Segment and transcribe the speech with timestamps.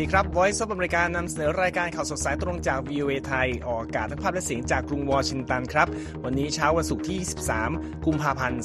[0.00, 5.88] ดีครับ Voice of อเมริกานำเสนอรายการข่าวสดสายตรงจาก VOA ไทย ออกอากาศทั้งภาพและเสียงจากกรุงวอชิงตันครับ
[6.24, 7.18] วันนี้เช้าวันศุกร์ที่
[7.64, 8.62] 23 กุมภาพันธ์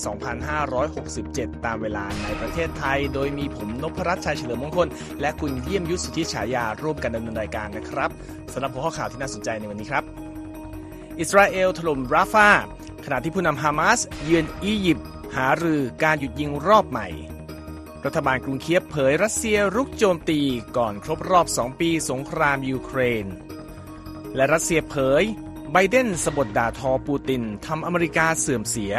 [0.75, 4.87] 2567 ตามเวลาในประเทศไทย โดยมีผมนพรัตน์ชัยเฉลิมมงคล
[5.21, 8.09] และคุณเยี่ยมยุทธสุทธิฉายาร่วมกันดำเนินรายการนะครับ
[8.53, 10.03] สำหรับหัวข้อข่าวที่น่าสนใจในวันนี้ครับ
[11.19, 12.49] อิสราเอลถล่มราฟา
[13.05, 17.09] ขณะที่ผู้นำฮามาสเยือนอียิปต์หารือการหยุดยิงรอบใหม่
[18.05, 20.39] รัฐบาลกรุงเคียบเผยรัสเซียรุกโจมตี
[20.77, 23.25] ก่อนครบรอบ 2 ปีสงครามยูเครน
[24.35, 25.23] และรัสเซียเผย
[25.71, 28.93] ไบเดนสบทด่าทอปูตินทำอเมริกาเสื่อมเสีย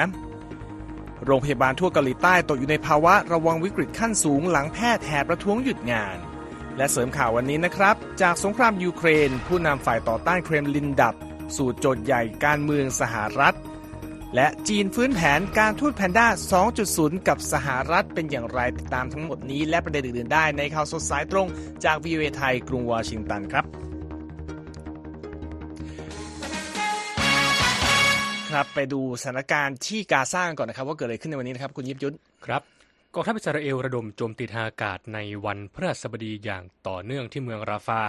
[1.25, 6.17] โรงพยาบาลทั่วเกาหลีใต้ตกอยู่ในภาวะระวังวิกฤตขั้นสูงหลังแพทย์แห่ประท้วงหยุดงาน
[6.77, 11.15] และเสริมข่าววันนี้นะครับ จากสงครามยูเครน ผู้นำฝ่ายต่อต้านเครมลินดับ
[11.57, 13.57] สู่โจทย์ใหญ่การเมืองสหรัฐ
[14.37, 16.27] และจีนฟื้นแผนการทูตแพนด้า
[16.73, 21.47] 2.0 กับสหรัฐเป็นอย่างไรติดตามทั้งหมดนี้ และประเด็นอื่นๆได้ในข่าวสดสายตรง
[21.85, 23.65] จาก VOA ไทยกรุงวอชิงตันครับ
[28.51, 32.76] ครับไปดูสถานการณ์ที่กาซากันก่อนนะครับ ว่าเกิดอะไรขึ้นในวันนี้นะครับ คุณยิบยุทธครับ
[33.19, 38.01] กองทัพอิสราเอลระดมโจมตีทางอากาศในวันพฤหัสบดีอย่างต่อเนื่องที่เมืองราฟา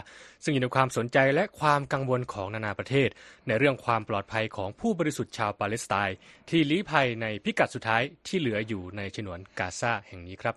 [0.44, 3.10] ซึ่งอยู่ในความสนใจและความกังวลของนานาประเทศ
[3.48, 6.16] ในเรื่องความปลอดภัยของผู้บริสุทธิ์ชาวปาเลสไตน์
[6.50, 10.56] ที่ลี้ภัยในพิกัดสุดท้ายที่เหลืออยู่ในฉนวนกาซาแห่งนี้ครับ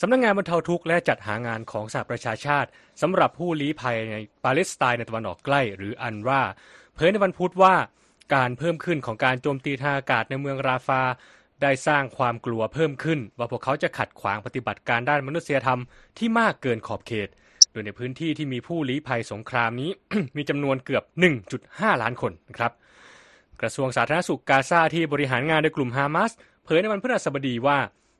[0.00, 2.68] สำนักงงานบรรเทาทุกข์และจัดหางานของสหประชาชาติ
[3.02, 6.42] สำหรับผู้ลี้ภัยในปาเลสไตน์ในตะวันออกใกล้หรืออันรา
[6.94, 7.74] เผยในวันพุธว่า
[8.34, 11.02] การเพิ่มขึ้นของการโจมตีทางอากาศในเมืองราฟา
[11.62, 15.80] ได้สร้างความกลัวเพิ่มขึ้น ว่าพวกเขาจะขัดขวางปฏิบัติการด้านมนุษยธรรม
[16.18, 17.28] ที่มากเกินขอบเขต
[17.72, 19.90] โดยในพื้นที่ที่มีผู้ลี้ภัยสงครามนี้
[20.36, 21.04] มีจำนวนเกือบ
[21.52, 22.72] 1.5 ล้านคนนะครับ
[23.60, 26.32] กระทรวงสาธารณสุขกาซาที่บริหารงานโดยกลุ่มฮามาส
[26.64, 27.78] เผยในวันพฤหัสบดีว่า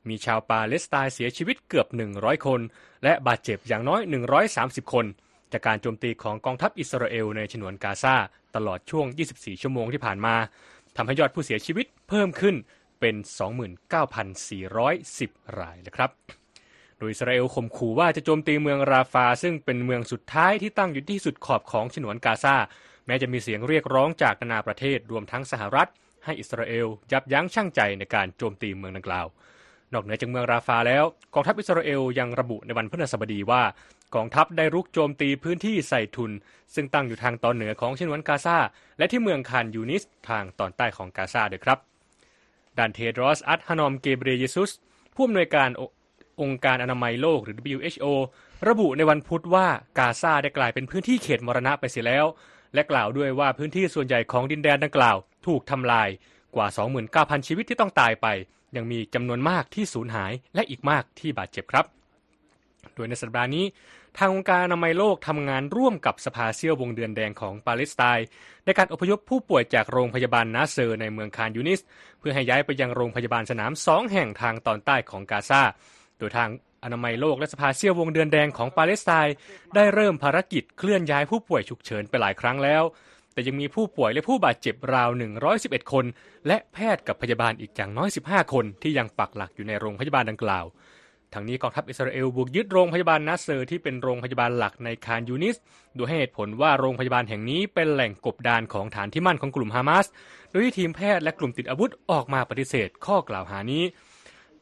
[0.09, 1.87] มีชาวปาเลสไตน์เสียชีวิตเกือบ
[2.17, 2.61] 100 คน
[3.03, 4.01] และบาดเจ็บอย่างน้อย
[4.47, 5.05] 130 คน
[5.51, 8.15] จากการโจมตีของกองทัพอิสราเอลในฉนวนกาซา
[8.55, 9.05] ตลอดช่วง
[9.35, 10.35] 24 ชั่วโมงที่ผ่านมา
[10.97, 12.55] ทำให้ยอดผู้เสียชีวิตเพิ่มขึ้น
[13.01, 13.15] เป็น
[14.77, 16.09] 29,410 รายนะครับ
[16.97, 22.55] โดยอิสราเอลข่มขู่ว่าจะโจมตีเมืองราฟา ซึ่งเป็นเมืองสุดท้ายที่ตั้งอยู่ที่สุดขอบของฉนวนกาซา
[23.05, 25.89] แม้จะมีเสียงเรียกร้องจากนานาประเทศรวมทั้งสหรัฐ
[26.25, 29.27] ให้อิสราเอลยับยั้งชั่งใจในการโจมตีเมืองดังกล่าว
[29.93, 31.03] นอกเหนือจากเมืองราฟาแล้ว
[31.33, 33.63] กองทัพอิสราเอลยังระบุในวันพฤหัสบดีว่า
[34.15, 36.31] กองทัพได้รุกโจมตีพื้นที่ใส่ทุน
[36.75, 38.57] ซึ่งตั้งอยู่ทางตอนเหนือของฉนวนกาซา
[38.97, 41.90] และที่เมืองคานยูนิสทางตอนใต้ของกาซาด้วยครับ
[42.77, 44.71] ด้านเทดรอส อัตฮานอม เกเบรเยซุส
[45.15, 45.69] ผู้อำนวยการ
[46.41, 48.05] องค์การอนามัยโลกหรือ WHO
[48.67, 49.67] ระบุในวันพุธว่า
[49.97, 52.25] กาซาได้กลายเป็นพื้นที่เขตมรณะไปเสียแล้ว
[52.73, 55.17] และกล่าวด้วยว่าพื้นที่ส่วนใหญ่ของดินแดนดังกล่าว
[55.47, 56.09] ถูกทำลาย
[56.55, 56.67] กว่า
[57.07, 58.27] 29,000 ชีวิตที่ต้องตายไป
[58.75, 61.85] ยังมีจำนวนมากที่สูญหายและอีกมากที่บาดเจ็บครับ
[62.95, 63.65] โดยในสัปดาห์นี้
[64.17, 68.25] ทางองค์การอนามัยโลกทำงานร่วมกับสภาเสี้ยววงเดือนแดงของปาเลสไตน์
[68.65, 71.81] ในการอพยพผู้ป่วยจากโรงพยาบาลนาเซอร์ในเมืองคานยูนิส
[72.19, 75.61] เพื่อให้ย้ายไปยังโรงพยาบาลสนามสองแห่งทางตอนใต้ของกาซา
[76.19, 76.49] โดยทาง
[76.83, 79.35] อนามัยโลกและสภาเสี้ยววงเดือนแดงของปาเลสไตน์
[79.75, 82.83] ได้เริ่มภารกิจเคลื่อนย้ายผู้ป่วยฉุกเฉินไปหลายครั้งแล้ว
[83.33, 85.09] แต่ยังมีผู้ป่วยและผู้บาดเจ็บราว
[85.51, 86.05] 111 คน
[86.47, 90.65] และแพทย์กับพยาบาลอีกอย่างน้อย 15 คนที่ยังปักหลักอยู่ในโรงพยาบาลดังกล่าว
[91.33, 95.55] ทางนี้กองทัพอิสราเอลบุกยึดโรงพยาบาลนัสเซอร์ที่เป็นโรงพยาบาลหลักในคานยูนิส
[95.95, 100.05] โดยให้เหตุผลว่าโรงพยาบาลแห่งนี้เป็นแหล่งกบดานของฐานที่มั่นของกลุ่มฮามาส
[100.49, 103.83] โดยที่ทีมแพทย์และกลุ่มติดอาวุธออกมาปฏิเสธข้อกล่าวหานี้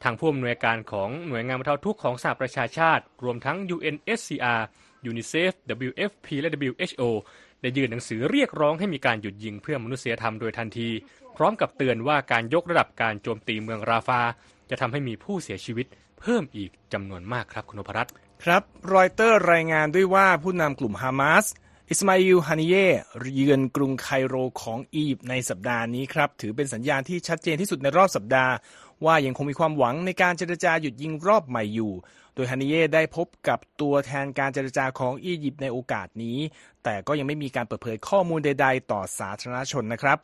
[0.03, 4.61] ทางผู้อำนวยการของหน่วยงานบรรเทาทุกข์ของสหประชาชาติ รวมทั้ง UNHCR
[5.09, 5.53] UNICEF
[5.87, 7.03] WFP และ WHO
[7.61, 10.89] ได้ยื่นหนังสือเรียกร้องให้มีการหยุดยิงเพื่อมนุษยธรรมโดยทันที
[11.37, 14.21] พร้อมกับเตือนว่าการยกระดับการโจมตีเมืองราฟา
[14.69, 15.87] จะทำให้มีผู้เสียชีวิต
[16.19, 18.13] เพิ่มอีกจำนวนมากครับคุณนพรัตน์
[18.43, 18.63] ครับ
[18.93, 21.45] รอยเตอร์รายงานด้วยว่าผู้นำกลุ่มฮามาส
[21.89, 22.87] อิสมาอิลฮานิเย่
[23.35, 28.53] เยือนกรุงไคโรของอียิปต์ในสัปดาห์นี้ครับถือเป็นสัญญาณที่ชัดเจนที่สุดในรอบสัปดาห์
[29.05, 31.91] ว่ายังคงมีความหวังในการเจรจาหยุดยิงรอบใหม่อยู่
[32.35, 36.37] โดยฮานิเย่ได้พบกับตัวแทนการเจรจาของอียิปต์ในโอกาสนี้
[36.83, 40.17] แต่ก็ยังไม่มีการเปิดเผยข้อมูลใด ๆ ต่อสาธารณชนนะครับ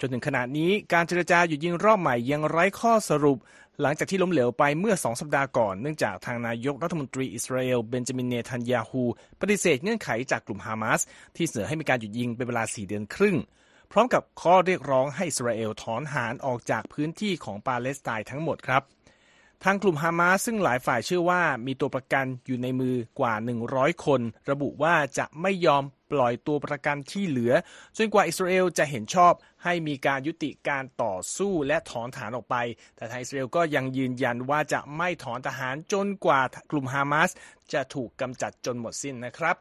[0.00, 3.38] จนถึงขณะนี้การเจรจาหยุดยิงรอบใหม่ยังไร้ข้อสรุป
[3.80, 9.02] หลังจากที่ล้มเหลวไปเมื่อสองสัปดาห์ก่อน เนื่องจากทางนายกรัฐมนตรีอิสราเอลเบนจามินเนทันยาฮู
[9.40, 11.00] ปฏิเสธเงื่อนไขจากกลุ่มฮามาส
[11.36, 13.36] ที่เสนอให้มีการหยุดยิงเป็นเวลา 4 เดือนครึ่ง
[13.92, 18.82] พร้อมกับข้อเรียกร้องให้อิสราเอลถอนหารออกจากพื้นที่ของปาเลสไตน์ทั้งหมดครับ
[19.64, 23.34] ทางกลุ่มฮามาสซึ่งหลายฝ่ายเชื่อว่ามีตัวประกันอยู่ในมือกว่า
[23.70, 24.20] 100 คน
[24.50, 27.52] ระบุว่าจะไม่ยอม ปล่อยตัวประกันที่เหลือ
[27.96, 29.32] จนกว่าอิสราเอลจะเห็นชอบ
[29.64, 32.56] ให้มีการยุติการต่อสู้และถอนฐานออกไป
[32.96, 36.40] แต่ทางอิสราเอลก็ยังยืนยันว่าจะไม่ถอนทหารจนกว่า
[36.70, 37.30] กลุ่มฮามาส
[37.72, 39.56] จะถูกกำจัดจนหมดสิ้นนะครับ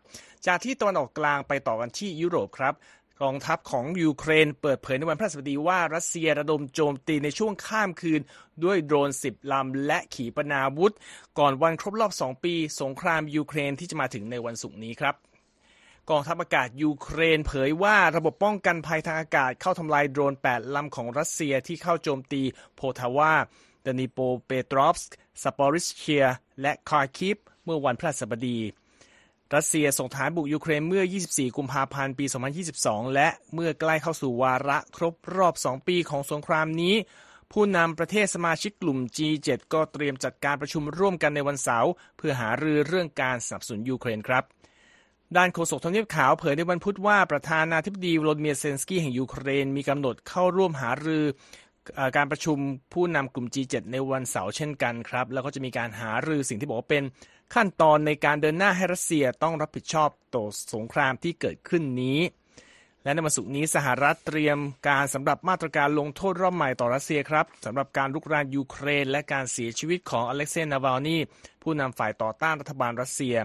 [0.48, 2.76] จากที่ตะวันออกกลางไปต่อกันที่ยุโรปครับ
[3.22, 8.22] กองทัพของยูเครนเปิดเผยในวันพฤหัสบดีว่ารัสเซียระดมโจมตีในช่วงข้ามคืน
[8.64, 10.94] ด้วยโดรน 10 ลำ และขีปนาวุธ
[11.40, 15.16] ก่อนวันครบรอบ 2 ปี สงครามยูเครนที่จะมาถึงในวันศุกร์นี้ครับ
[16.10, 22.42] กองทัพอากาศยูเครนเผยว่าระบบป้องกันภัยทางอากาศเข้าทำลายโดรน 8 ลำของรัสเซียที่เข้าโจมตี
[22.76, 23.34] โพลตาวา
[23.84, 26.26] เดนิโปเปโตรฟสก์ซาปอริสเชีย
[26.62, 28.60] และคาร์คิฟเมื่อวันพฤหัสบดี
[29.56, 32.26] รัสเซียส่งทหารบุกยูเครนเมื่อ 24 กุมภาพันธ์ ปี
[32.70, 36.96] 2022 และเมื่อใกล้เข้าสู่วาระครบรอบ 2 ปีของสงครามนี้
[37.52, 44.44] ผู้นำประเทศสมาชิกกลุ่ม G7 ก็เตรียมจัดการประชุมร่วมกันในวันเสาร์เพื่อหารือเรื่องการสนับสนุนยูเครนครับ
[45.38, 51.26] ด้านโฆษกทำเนียบขาวเผยในวันพุธว่าประธานาธิบดีโวโลดิเมียร์เซเลนสกี้แห่งยูเครนมีกำหนดเข้าร่วมหารือ
[52.18, 52.58] การประชุม
[52.94, 57.04] ผู้นำกลุ่ม G7 ในวันเสาร์เช่นกันครับ แล้วก็จะมีการหารือสิ่งที่บอกว่าเป็น
[57.54, 62.20] ขั้นตอนในการเดินหน้าให้รัสเซียต้องรับผิดชอบต่อสงครามที่เกิดขึ้นนี้
[63.04, 64.58] และในวันศุกร์นี้สหรัฐเตรียม
[64.88, 71.18] การสำหรับมาตรการลงโทษรอบใหม่ต่อรัสเซียครับสำหรับการรุกรานยูเครน และการเสียชีวิตของอเล็กเซย์นาวาลนี
[71.64, 73.36] ผู้นำฝ่ายต่อต้านรัฐบาลรัสเซีย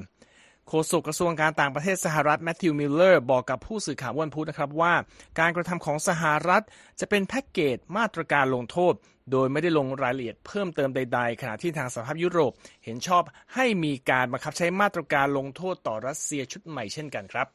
[0.68, 4.94] โฆษกกระทรวงการต่างประเทศสหรัฐแมทธิวมิลเลอร์บอกกับผู้สื่อข่าววันพุธนะครับว่า
[5.40, 6.64] การกระทำของสหรัฐ
[7.00, 8.94] จะเป็นแพ็กเกจมาตรการลงโทษ
[9.32, 12.52] โดยไม่ได้ลงรายละเอียดเพิ่มเติมใดๆ ขณะที่ทางสหภาพยุโรป
[12.84, 13.22] เห็นชอบ
[13.54, 17.46] ให้มีการบังคับใช้มาตรการลงโทษต่อรัสเซียชุดใหม่เช่นกันครับ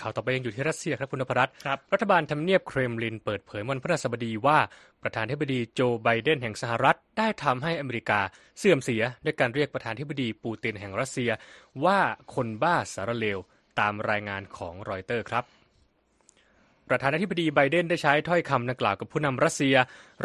[0.00, 4.58] ข่าวต่อไปยังอยู่ที่รัสเซียครับคุณพรัตครับรัฐบาลทำเนียบเครมลินเปิดเผยวันพฤหัสบดีว่า
[5.02, 8.20] ประธานธิบดีโจไบเดนแห่งสหรัฐ ได้ทำให้อเมริกา
[8.58, 11.30] เสื่อมเสียด้วยการเรียกประธานธิบดีปูตินแห่งรัสเซีย
[11.84, 11.98] ว่า
[12.34, 13.38] คนบ้าสารเลว
[13.80, 15.44] ตามรายงานของรอยเตอร์ครับ
[16.88, 19.76] ประธานาธิบดีไบเดนได้ใช้ถ้อยคำดังกล่าวกับผู้นำรัสเซีย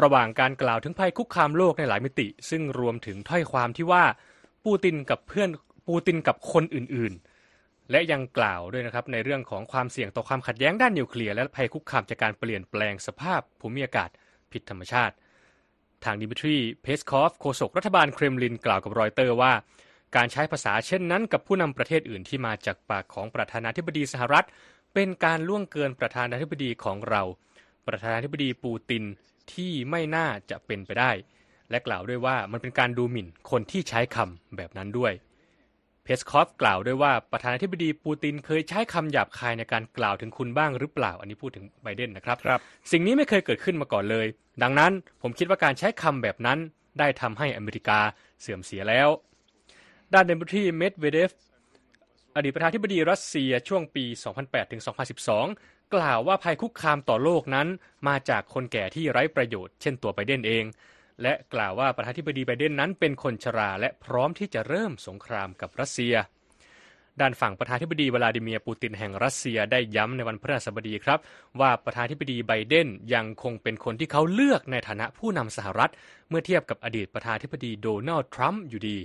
[0.01, 4.03] ระหว่างการกล่าวถึงภัยคุกคามโลกในหลายมิติ ซึ่งรวมถึงถ้อยความที่ว่า
[4.65, 5.49] ปูตินกับเพื่อน
[5.87, 7.32] ปูตินกับคนอื่นๆ
[7.91, 14.09] และยังกล่าวด้วยนะครับในเรื่องของความเสี่ยงต่อความขัดแย้งด้านนิวเคลียร์และภัยคุกคามจากการเปลี่ยนแปลงสภาพภูมิอากาศ
[14.51, 15.15] ผิดธรรมชาติ
[16.03, 19.53] ทางดิมิทรีเพสคอฟโฆษกรัฐบาลเครมลินกล่าวกับรอยเตอร์ว่า
[20.15, 24.45] การใช้ภาษาเช่นนั้นกับผู้นำประเทศอื่นที่มาจากปากของประธานาธิบดีสหรัฐ
[24.93, 27.21] เป็นการล่วงเกินประธานาธิบดีของเรา
[27.87, 29.03] ประธานาธิบดีปูติน
[29.53, 31.11] ที่ไม่น่าจะเป็นไปได้
[31.69, 35.13] และกล่าวด้วยว่ามันเป็นการดูหมิ่นคนที่ใช้คำแบบนั้นด้วย
[36.03, 42.59] เพสคอฟกล่าวด้วยว่าประธานาธิบดีปูตินเคยใช้คำหยาบคายในการกล่าวถึงคุณบ้างหรือเปล่า อันนี้พูดถึงไบเดนนะครับรบ
[42.91, 44.27] สิ่งนี้ไม่เคยเกิดขึ้นมาก่อนเลย
[44.63, 44.91] ดังนั้น
[45.21, 46.59] ผมคิดว่าการใช้คำแบบนั้น
[46.99, 47.99] ได้ทำให้อเมริกา
[48.41, 49.09] เสื่อมเสียแล้ว
[50.13, 51.31] ด้านดมิทรีเมดเวเดฟ
[52.35, 54.05] อดีตประธานาธิบดีรัสเซียช่วงปี
[54.39, 54.81] 2008ถึง
[55.37, 57.67] 2012 กล่าวว่าภัยคุกคามต่อโลกนั้น
[58.07, 60.63] มาจากคนแก่ที่ไร้ประโยชน์เช่นตัวไบเดนเอง
[61.21, 66.15] และกล่าวว่าประธานาธิบดีไบเดนนั้นเป็นคนชราและพร้อมที่จะเริ่มสงครามกับรัสเซีย
[67.21, 71.19] ด้านฝั่งประธานาธิบดีวลาดิเมียร์ปูตินแห่งรัสเซียได้ย้ำในวันพฤหัสบดีครับ
[71.59, 75.91] ว่าประธานาธิบดีไบเดนยังคงเป็นคนที่เขาเลือกในฐานะผู้นำสหรัฐ
[76.29, 78.97] เมื่อเทียบกับอดีตประธานาธิบดีโดนัลด์ทรัมป์อยู่ดี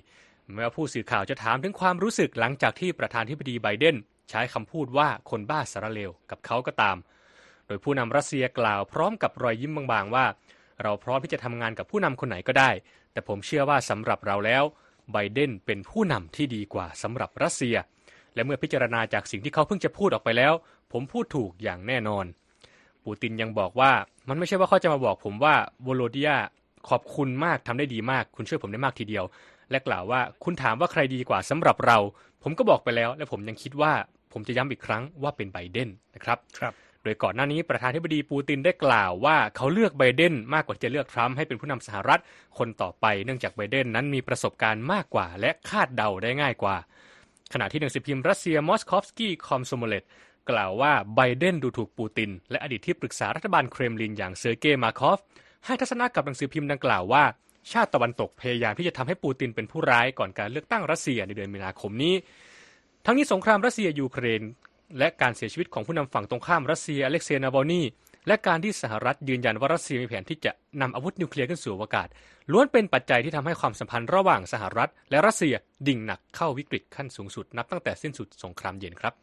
[0.54, 3.96] แม้ว่าผู้สื่อข่าวจะถามถึงความรู้สึกหลังจากที่ประธานาธิบดีไบเดน
[4.30, 6.96] ใช้คำพูดว่าคนบ้าสารเลวกับเขาก็ตาม
[7.66, 10.26] โดยผู้นำรัสเซียกล่าวพร้อมกับรอยยิ้มบางๆว่า
[10.82, 12.70] เราพร้อมที่จะทำงานกับผู้นำคนไหนก็ได้
[13.12, 14.64] แต่ผมเชื่อว่าสำหรับเราแล้ว
[15.12, 17.76] ไบเดนเป็นผู้นำที่ดีกว่าสำหรับรัสเซีย
[18.34, 20.52] และเมื่อพิจารณาจากสิ่งที่เขาเพิ่งจะพูดออกไปแล้ว
[20.92, 22.24] ผมพูดถูกอย่างแน่นอน
[23.04, 23.92] ปูตินยังบอกว่า
[24.28, 26.36] มันไม่ใช่ว่าเขาจะมาบอกผมว่าโวโลดิยา
[26.88, 29.24] ขอบคุณมากทำได้ดีมาก คุณช่วยผมได้มากทีเดียว
[29.70, 31.98] และกล่าวว่าคุณถามว่าใครดีกว่าสำหรับเรา
[32.42, 33.92] ผมก็บอกไปแล้ว และผมยังคิดว่า
[34.32, 36.72] ผมจะย้ำอีกครั้งว่าเป็นไบเดนนะครับครับ
[37.08, 42.20] ดยก่อนหน้านี้ประธานธิบดีปูตินได้กล่าวว่าเขาเลือกไบเดนมากกว่าจะเลือกทรัมป์ให้เป็นผู้นำสหรัฐ
[42.58, 46.76] คนต่อไปเนื่องจากไบเดนนั้นมีประสบการณ์มากกว่า และคาดเดาได้ง่ายกว่า
[47.52, 50.04] ขณะที่หนังสือพิมพ์รัสเซียมอสคอฟสกี้คอมโซโมเลต
[50.50, 55.18] กล่าวว่าไบเดนดูถูกปูติน และอดีตที่ปรึกษารัฐบาลเครมลินอย่างเซอร์เกย์มาคอฟ
[55.66, 57.24] ให้ทัศนะกับหนังสือพิมพ์ดังกล่าวว่า
[57.72, 62.14] ชาติตะวันตกพยายามที่จะทำให้ปูตินเป็นผู้ร้ายก่อนการเลือกตั้งรัสเซียในเดือนมีนาคมนี้
[63.06, 64.42] ทั้งนี้สงครามรัสเซียยูเครน
[64.98, 67.82] และการเสียชีวิตของผู้นำฝั่งตรงข้ามรัสเซียอเล็กเซย์นาวาลนี
[68.26, 72.08] และการที่สหรัฐยืนยันว่ารัสเซียมีแผนที่จะนำอาวุธนิวเคลียร์ขึ้นสู่อวกาศ
[72.52, 75.54] ล้วนเป็นปัจจัยที่ทำให้ความสัมพันธ์ระหว่างสหรัฐ และรัสเซีย
[75.88, 79.14] ดิ่งหนักเข้าวิกฤตขั้นสูงสุดนับตั้งแต่สิ้นสุดสงครามเย็นครับ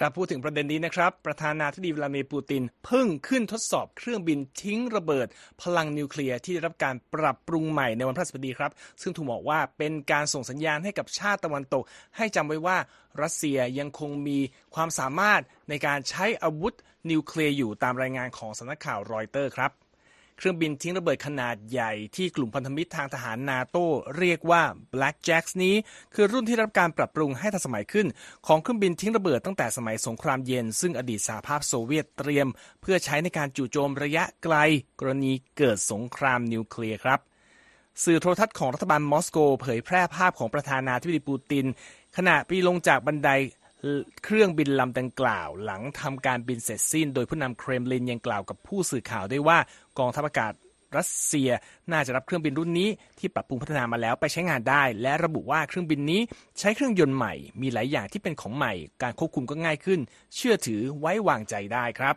[0.00, 5.26] ครับพูดถึงประเด็นนี้นะครับ ประธานาธิบดีวลาดิเมียร์ปูตินเพิ่งขึ้นทดสอบเครื่องบินทิ้งระเบิด
[5.62, 8.72] พลังนิวเคลียร์ที่ได้รับการปรับปรุงใหม่ในวันพฤหัสบดีครับ
[9.02, 11.84] ซึ่งถูกบอกว่าเป็นการส่งสัญญาณให้กับชาติตะวันตก
[12.16, 12.76] ให้จำไว้ว่า
[13.22, 14.38] รัสเซียยังคงมี
[14.74, 16.74] ความสามารถในการใช้อาวุธ
[17.10, 19.85] นิวเคลียร์อยู่ตามรายงานของสำนักข่าวรอยเตอร์ครับ
[20.38, 23.76] เครื่องบินทิ้งระเบิดขนาดใหญ่ที่กลุ่มพันธมิตรทางทหารนาโต
[24.18, 24.62] เรียกว่า
[24.92, 25.74] Black Jacks นี้
[26.14, 28.06] คือรุ่นที่รับการปรับปรุงให้ทันสมัยขึ้น
[28.46, 32.48] ของเครื่องบินทิ้งระเบิดตั้งแต่สมัยสงครามเย็น ซึ่งอดีตสหภาพโซเวียตเตรียม
[32.80, 34.56] เพื่อใช้ในการจู่โจมระยะไกล
[35.00, 37.20] กรณีเกิดสงครามนิวเคลียร์ครับ
[38.04, 41.66] สื่อโทรทัศน์ของรัฐบาลมอสโก เผยแพร่ภาพของประธานาธิบดีปูติน
[42.16, 43.30] ขณะปีลงจากบันได
[44.24, 49.58] เครื่องบินลำดังกล่าว หลังทำการบินเสร็จสิ้น โดยผู้นำเครมลินยังกล่าวกับผู้สื่อข่าวได้ว่า
[49.98, 50.52] กองทัพอากาศ
[50.96, 51.50] รัสเซีย
[51.92, 56.20] น่าจะรับเครื่องบินรุ่นนี้ที่ปรับปรุงพัฒนามาแล้วไปใช้งานได้ และระบุว่าเครื่องบินนี้
[56.58, 60.00] ใช้เครื่องยนต์ใหม่ มีหลายอย่างที่เป็นของใหม่ การควบคุมก็ง่ายขึ้น
[60.34, 62.14] เชื่อถือไว้วางใจได้ครับ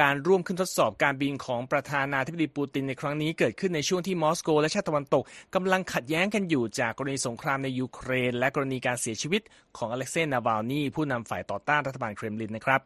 [0.00, 5.24] การร่วมขึ้นทดสอบการบินของประธานาธิบดีปูตินในครั้งนี้เกิดขึ้นในช่วงที่มอสโกและชาติตะวันตก
[5.54, 9.42] กำลังขัดแย้งกันอยู่จากกรณีสงครามในยูเครน และกรณีการเสียชีวิต
[9.76, 12.80] ของอเล็กเซย์นาวาลนีผู้นำฝ่ายต่อต้านรัฐบาลเครมลินนะครับ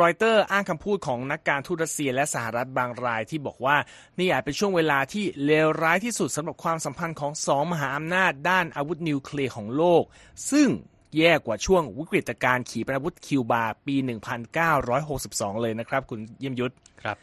[0.00, 3.76] รอยเตอร์อ้างคำพูดของนักการทูตรัสเซียและสหรัฐบางรายที่บอกว่า
[4.18, 10.02] นี่อาจเป็นช่วงเวลาที่เลวร้ายที่สุดสำหรับความสัมพันธ์ของสองมหาอำนาจด้านอาวุธนิวเคลียร์ของโลก
[10.50, 10.68] ซึ่ง
[11.18, 13.94] แย่กว่าช่วงวิกฤตการณ์ขีปนาวุธคิวบาปี
[14.78, 16.74] 1962 เลยนะครับ คุณเยี่ยมยุทธ
[17.04, 17.18] ครับ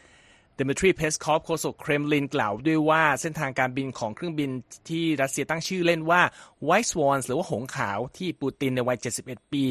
[0.60, 4.50] ดมิทรีเพสคอฟโฆษกเครมลินกล่าวด้วยว่าเส้นทางการบินของเครื่องบิน
[4.88, 6.22] ที่รัสเซียตั้งชื่อเล่นว่า
[6.64, 9.62] White Swan หรือว่าหงส์ขาวที่ปูตินในวัย 71 ปี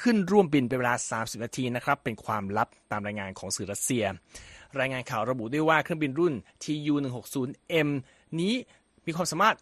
[0.00, 4.04] ขึ้นร่วมบินเป็นเวลา 30 นาทีนะครับ เป็นความลับตามรายงานของสื่อรัสเซีย
[4.80, 6.34] รายงานข่าวระบุด้วยว่าเครื่องบินรุ่น
[6.64, 7.88] TU-160M
[8.40, 8.54] นี้
[9.06, 9.56] มีความสามารถ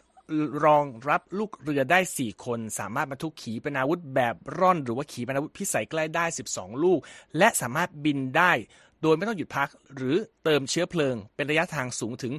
[0.65, 6.99] รองรับลูกเรือได้ 4 คน สามารถบรรทุกขีปนาวุธแบบร่อน หรือว่าขีปนาวุธพิสัยใกล้ได้ 12 ลูก
[7.37, 8.51] และสามารถบินได้
[9.01, 12.33] โดยไม่ต้องหยุดพัก หรือเติมเชื้อเพลิง เป็นระยะทางสูงถึง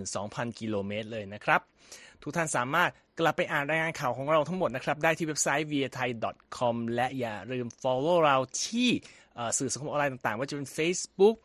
[0.00, 1.60] 12,000 กิโลเมตรเลยนะครับ
[2.22, 8.90] ทุกท่านสามารถกลับไปอ่านรายงานข่าวของเราทั้งหมดนะครับ ได้ที่เว็บไซต์ viathai.com และอย่าลืม follow เราที่
[9.58, 11.36] สื่อสังคมออนไลน์ต่างๆ ว่าจะเป็น Facebook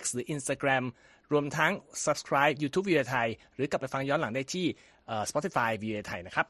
[0.00, 0.84] X หรือ Instagram
[1.32, 1.72] รวมทั้ง
[2.04, 4.66] subscribe YouTube v i a t h a i หรือกลับไปฟังย้อนหลังได้ที่
[5.30, 6.46] Spotify v i a t h a i นะครับ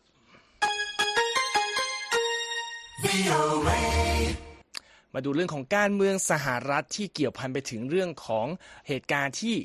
[5.15, 8.47] มาดูเรื่องของการเมืองสหรัฐที่เกี่ยวพันไปถึงเรื่องของ
[8.89, 9.57] เหตุการณ์ที่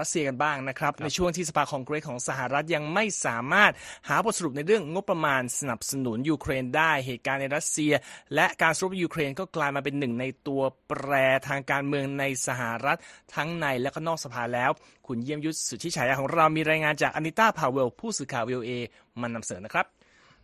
[0.00, 3.72] รัสเซียกันบ้างนะครับรบในช่วงที่สภาคองเกรสของสหรัฐยังไม่สามารถ
[4.08, 7.92] หาบทสรุปในเรื่องงบประมาณสนับสนุนยูเครนได้เหตุการณ์ในรัสเซีย
[8.34, 11.12] และการสู้รบยูเครนก็กลายมาเป็นหนึ่งในตัวแปร
[11.48, 12.98] ทางการเมืองในสหรัฐ
[13.34, 14.70] ทั้งในและก็นอกสภาแล้ว
[15.06, 18.72] คุณเยี่ยมยุทธสุทธิฉายาของเรามีรายงานจากอนิต้าพาวเวล ผู้สื่อข่าววีเอ
[19.20, 19.86] มันนำเสนอนะครับ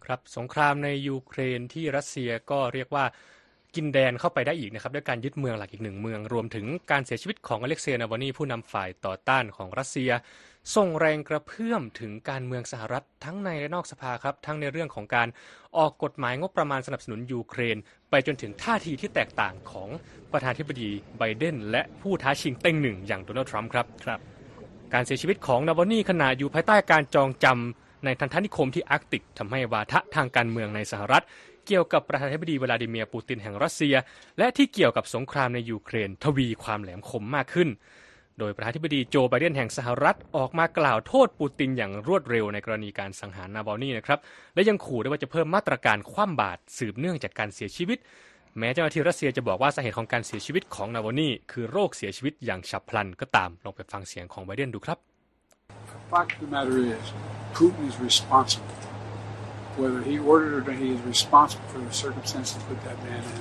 [0.05, 3.05] ครับสงครามในยูเครนที่รัสเซียก็เรียกว่า
[3.75, 10.11] กินแดนเข้าไปได้อีกนะครับด้วยการยึดเมืองหลักอีกหนึ่งเมือง รวมถึงการเสียชีวิตของอเล็กเซนาวาลนีผู้นำฝ่ายต่อต้านของรัสเซีย
[10.77, 15.29] ส่งแรงกระเพื่อมถึงการเมืองสหรัฐทั้งในและนอกสภาครับ ทั้งในเรื่องของการ
[15.77, 17.77] ออกกฎหมายงบประมาณสนับสนุนยูเครน
[18.11, 19.89] ไปจนถึงท่าทีที่แตกต่างของ
[20.33, 24.21] ประธานาธิบดีไบเดน และผู้ท้าชิงเต็งหนึ่งอย่างโดนัลด์ทรัมป์ครับครับ
[24.95, 31.25] การเสียชีวิตของนาวาลนีขณะอยู่ภายใต้การจองจำในทัณฑนิคมที่อาร์กติกทำให้วาทะทางการเมืองในสหรัฐ
[31.73, 33.95] เกี่ยวกับประธานาธิบดีวลาดิเมียร์ปูตินแห่งรัสเซีย
[34.39, 37.69] และที่เกี่ยวกับสงครามในยูเครน ทวีความแหลมคมมากขึ้น
[38.39, 44.19] โดยประธานาธิบดีโจไบเดนแห่งสหรัฐออกมากล่าวโทษปูตินอย่างรวดเร็วในกรณีการสังหารนาบอลนี่นะครับ
[44.55, 47.99] และยังขู่ด้วยว่าจะเพิ่มมาตรการคว่ำบาตรสืบเนื่องจากการเสียชีวิต
[48.59, 54.99] แม้เจ้าหน้าที่รัสเซียจะบอกว่าสาเหตุของการเสียชีวิตของนาบอนี่คือโรคเสียชีวิตอย่างฉับพลันก็ตามลองไปฟังเสียงของไบเดนดูครับ
[56.11, 57.05] Fact of the matter is,
[57.57, 58.90] Putin is responsible
[59.83, 63.41] whether he ordered or he is responsible for the circumstances put that man in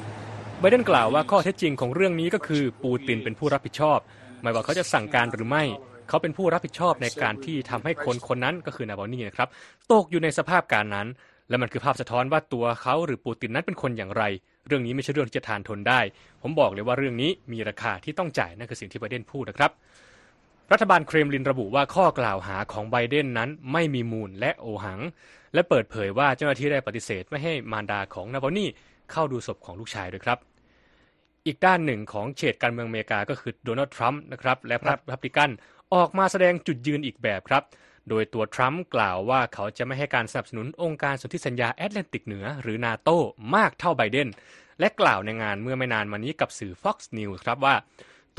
[0.59, 3.99] ไบเดนกล่าวว่าข้อเท็จจริงของเรื่องนี้ก็คือปูตินเป็นผู้รับผิดชอบ
[4.41, 5.63] ไม่ว่าเขาจะสั่งการหรือไม่
[6.09, 9.49] เขาเป็นผู้รับผิดชอบในการที่ทำให้คนคนนั้นก็คือนาบอนี่นะครับ
[9.91, 11.07] ตกอยู่ในสภาพการนั้น
[11.49, 14.23] และมันคือภาพสะท้อนว่าตัวเขาหรือปูตินนั้นเป็นคนอย่างไร
[14.67, 15.99] เรื่องนี้ไม่ใช่เรื่องที่จะทานทนได้
[16.41, 19.71] ผมบอกเลยว่าเรื่องนี้มีราคาที่ต้องจ่ายนั่นคือสิ่งที่ไบเดนพูดนะครับ
[20.71, 24.99] รัฐบาลเครมลินระบุว่าข้อกล่าวหาของไบเดนนั้นไม่มีมูลและโอหัง
[25.53, 28.69] และเปิดเผยว่าเจ้าหน้าที่ได้ปฏิเสธไม่ให้มารดาของนาวานี่
[29.11, 30.39] เข้าดูศพของลูกชายด้วยครับ
[31.45, 35.49] อีกด้านหนึ่งของเฉดการเมืองอเมริกาก็คือโดนัลด์ทรัมป์นะครับและพรรครีพับลิกัน
[35.93, 37.63] ออกมาแสดงจุดยืนอีกแบบครับ
[38.09, 43.09] โดยตัวทรัมป์กล่าวว่าเขาจะไม่ให้การสนับสนุนองค์การสนธิสัญญาแอตแลนติกเหนือ หรือนาโต
[43.55, 44.27] มากเท่าไบเดน
[44.79, 47.75] และกล่าวในงานเมื่อไม่นานมานี้กับสื่อ Fox News ครับว่า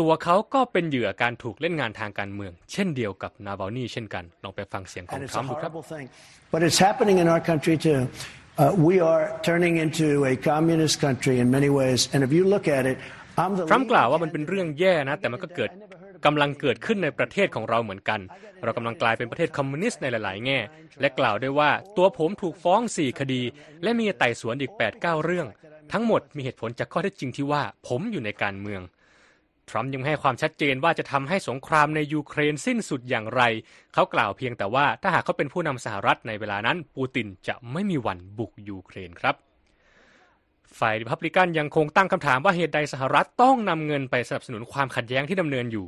[0.00, 5.72] ตัวเขาก็เป็นเหยื่อการถูกเล่นงานทางการเมือง เช่นเดียวกับนาบาลนีเช่นกัน ลองไปฟังเสียงของทรัมป์ดูครับ
[6.52, 8.00] But it's happening in our country too.
[8.62, 12.66] Uh, we are turning into a communist country in many ways, and if you look
[12.78, 12.96] at it,
[13.42, 15.70] I'm the ทรัมป์กล่าวว่ามันเป็นเรื่องแย่นะ แต่มันก็เกิด
[16.26, 18.20] กำลังเกิดขึ้นในประเทศของเราเหมือนกัน
[18.64, 20.58] เรากำลังกลายเป็นประเทศคอมมิวนิสต์ในหลาย ๆ แง่
[21.00, 23.42] และกล่าวด้วยว่าตัวผมถูกฟ้อง 4 คดี
[23.82, 25.46] และมีไต่สวนอีก 8-9 เรื่อง
[25.92, 28.82] ทั้งหมดมีเหตุผลจากข้อเท็จจริงที่ว่าผมอยู่ในการเมือง
[29.70, 33.42] ทรัมป์ยังให้ความชัดเจนว่าจะทำให้สงครามในยูเครนสิ้นสุดอย่างไร
[33.94, 39.34] เขากล่าวเพียงแต่ว่าถ้าหากเขาเป็นผู้นำสหรัฐในเวลานั้น ปูตินจะไม่มีวันบุกยูเครนครับ
[40.78, 45.86] ฝ่ายรีพับลิกันยังคงตั้งคำถามว่าเหตุใดสหรัฐต้องนำเงินไปสนับสนุนความขัดแย้งที่ดำเนินอยู่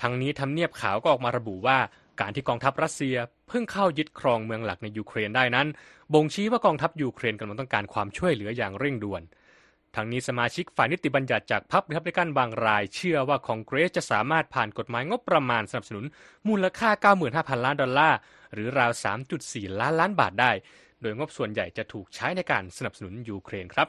[0.00, 1.78] ทั้งนี้ทำเนียบขาวก็ออกมาระบุว่า
[2.20, 3.16] การที่กองทัพรัสเซีย
[3.48, 5.66] เพิ่งเข้ายึดครองเมืองหลักในยูเครนได้นั้น
[6.14, 9.22] บ่งชี้ว่ากองทัพยูเครนกำลังต้องการความช่วยเหลืออย่างเร่งด่วน
[9.96, 16.04] ทั้งนี้สมาชิกฝ่ายนิติบัญญัติจากพรรคริพับลิกันบางราย เชื่อว่าคองเกรสจะสามารถผ่านกฎหมายงบประมาณสนับสนุน
[16.48, 16.90] มูลค่า
[17.28, 18.18] 95,000 ล้านดอลลาร์
[18.54, 18.92] หรือราว
[19.36, 20.52] 3.4 ล้านล้านบาทได้
[21.02, 23.88] โดยงบส่วนใหญ่จะถูกใช้ในการสนับสนุนยูเครนครับ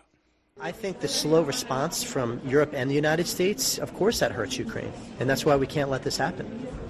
[0.70, 4.60] I think the slow response from Europe and the United States, of course, that hurts
[4.60, 4.94] Ukraine.
[5.20, 6.46] And that's why we can't let this happen.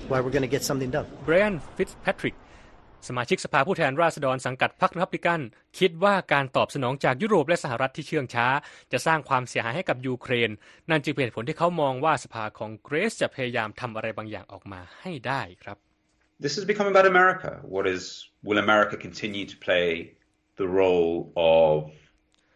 [0.10, 1.08] Why we're going to get something done.
[1.26, 2.36] Brian Fitzpatrick
[3.08, 5.42] สมาชิกสภาผู้แทนราษฎรสังกัดพรรครีพับลิกัน
[5.80, 8.48] คิดว่าการตอบสนองจากยุโรปและสหรัฐที่เชื่องช้า
[8.92, 10.50] จะสร้างความเสียหายให้กับยูเครน
[10.90, 15.78] นั่นจึงเป็นผลที่เขามองว่าสภาคองเกรสจะพยายามทำอะไรบางอย่างออกมาให้ได้ครับ
[16.44, 17.52] This has become about America.
[17.76, 18.04] What is
[18.48, 19.90] will America continue to play
[20.62, 21.74] the role of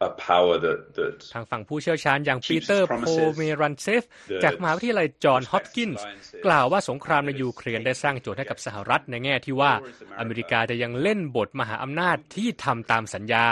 [0.07, 4.03] a power that that ทางฝั่งผู้เชี่ยวชาญอย่างปีเตอร์โพเมรันเซฟ
[4.43, 6.05] จากมหาวิทยาลัยจอห์นฮอปกินส์
[6.45, 9.71] กล่าวว่าสงครามในยูเครนได้สร้างโจทย์ให้กับสหรัฐในแง่ที่ว่า
[10.19, 13.45] อเมริกาจะยังเล่นบทมหาอำนาจที่ทำตามสัญญา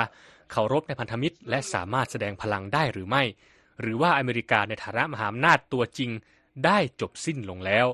[0.52, 3.24] เคารพในพันธมิตร และสามารถแสดงพลังได้หรือไม่
[3.82, 6.12] หรือว่าอเมริกาในฐานะมหาอำนาจตัวจริง
[6.66, 7.88] ได้จบสิ้นลงแล้ว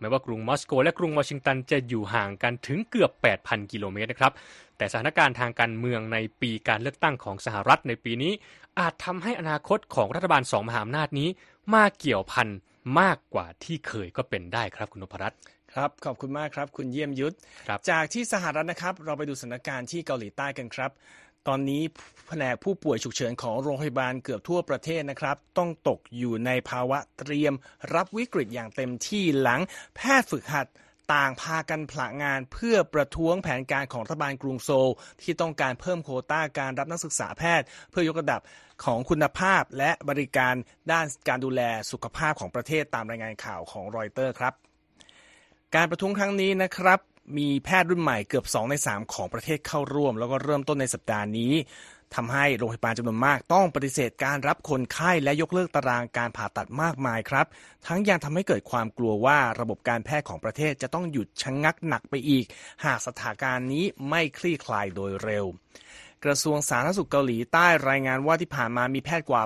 [0.00, 3.10] แม้ว่ากรุงมอสโกและกรุงวอชิงตันจะอยู่ห่างกันถึงเกือบ
[3.42, 4.32] 8,000 กิโลเมตรนะครับ
[4.76, 8.32] แต่สถานการณ์ทางการเมืองในปีการเลือกตั้งของสหรัฐในปีนี้
[8.80, 11.28] อาจทำให้อนาคตของรัฐบาลสองมหาอำนาจนี้
[11.74, 12.48] มาเกี่ยวพัน
[13.00, 15.38] มากกว่าที่เคยก็เป็นได้ครับคุณนพรัตน์
[15.72, 17.34] ครับขอบคุณมากครับ คุณเยี่ยมยุทธ
[17.68, 20.90] ครับจากที่สหรัฐนะครับ เราไปดูสถานการณ์ที่เกาหลีใต้กันครับ
[21.48, 21.82] ตอนนี้
[22.28, 27.54] แผนกผู้ป่วยฉุกเฉินของโรงพยาบาลเกือบทั่วประเทศนะครับ ต้องตกอยู่ในภาวะเตรียม
[27.94, 29.60] รับวิกฤตอย่างเต็มที่หลัง
[29.96, 30.66] แพทย์ฝึกหัด
[31.12, 38.40] ต่างพากันผละงานเพื่อประท้วงแผนการของรัฐบาลกรุงโซล ที่ต้องการเพิ่มโควต้าการรับนักศึกษาแพทย์ เพื่อยกระดับ
[38.84, 40.54] ของคุณภาพและบริการ
[40.92, 44.54] ด้านการดูแลสุขภาพของประเทศตามรายงานข่าวของรอยเตอร์ครับ
[45.74, 47.00] การประท้วงครั้งนี้นะครับ
[47.38, 51.52] มีแพทย์รุ่นใหม่เกือบ 2 ใน 3 ของประเทศเข้าร่วม แล้วก็เริ่มต้นในสัปดาห์นี้
[52.16, 57.46] ทำให้โรงพยาบาลจำนวนมากต้องปฏิเสธการรับคนไข้และยกเลิกตารางการผ่าตัดมากมายครับ
[57.86, 62.44] ทั้งยังทำให้เกิดความกลัวว่าระบบการแพทย์ของประเทศจะต้องหยุดชะงงักหนักไปอีก
[62.84, 65.46] หากสถานการณ์นี้ไม่คลี่คลายโดยเร็ว
[66.24, 69.42] กระทรวงสาธารณสุขเกาหลีใต้รายงานว่าที่ผ่านมามีแพทย์กว่า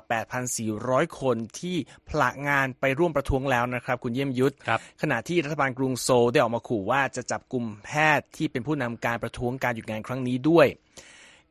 [0.59, 1.76] 8,400 คนที่
[2.09, 10.66] ผละงานไปร่วมประท้วงแล้วนะครับ คุณเยี่ยมยุทธครับขณะที่รัฐบาลกรุงโซลได้ออกมาขู่ว่าจะจับกลุ่มแพทย์ที่เป็นผู้นำการประท้วงการหยุดงานครั้งนี้ด้วย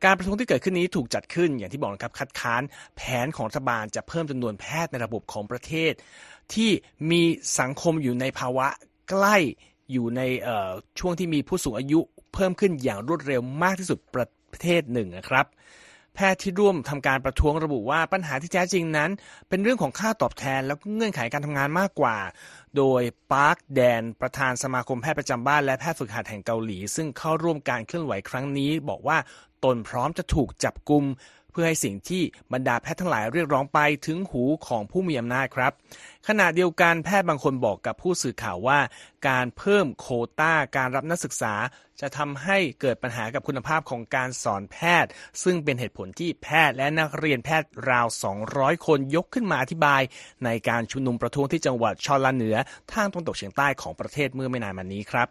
[0.04, 2.62] การประท้วงที่เกิดขึ้นนี้ถูกจัดขึ้นอย่างที่บอกนะครับคัดค้าน
[2.96, 5.92] แผนของรัฐบาลจะเพิ่มจำนวนแพทย์ในระบบของประเทศ
[6.54, 6.70] ที่
[7.10, 7.22] มี
[7.60, 8.66] สังคมอยู่ในภาวะ
[9.10, 9.36] ใกล้
[9.92, 10.22] อยู่ใน
[10.98, 12.00] ช่วงที่มีผู้สูงอายุ
[12.34, 14.26] เพิ่มขึ้นอย่างรวดเร็วมากที่สุดประ
[14.62, 15.46] เทศหนึ่งนะครับ
[16.14, 19.10] แพทย์ที่ร่วมทำการประท้วงระบุว่าปัญหาที่แท้จริงนั้น
[19.48, 22.16] เป็นเรื่องของค่าตอบแทนแล้วก็เงื่อนไขการทำงานมากกว่า
[22.76, 29.18] โดยปาร์คแดน ประธานสมาคมแพทย์ประจำบ้านและแพทย์ฝึกหัดแห่งเกาหลี ซึ่งเข้าร่วมการเคลื่อนไหวครั้งนี้ บอกว่า
[29.64, 31.04] ตนพร้อมจะถูกจับกุม
[31.50, 35.72] เพื่อให้สิ่งที่บรรดาแพทย์ทั้งหลายเรียกร้องไปถึงหูของผู้มีอำนาจครับ
[36.28, 38.78] ขณะเดียวกันแพทย์บางคนบอกกับผู้สื่อข่าวว่า
[39.28, 40.06] การเพิ่มโค
[40.40, 41.54] ต้าการรับนักศึกษา
[42.00, 45.10] จะทำให้เกิดปัญหากับคุณภาพของการสอนแพทย์
[45.42, 48.06] ซึ่งเป็นเหตุผลที่แพทย์และนักเรียนแพทย์ราว
[48.46, 50.02] 200 คนยกขึ้นมาอธิบาย
[50.44, 52.56] ในการชุมนุมประท้วงที่จังหวัดชอลาเหนือ
[52.92, 55.28] ทางตะวันตกเฉียงใต้ของประเทศเมื่อไม่นานมานี้ครับ